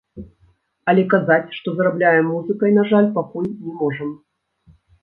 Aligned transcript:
Але 0.93 1.03
казаць, 1.13 1.53
што 1.59 1.67
зарабляем 1.81 2.25
музыкай, 2.33 2.75
на 2.81 2.89
жаль, 2.91 3.13
пакуль 3.21 3.51
не 3.61 3.71
можам. 3.85 4.11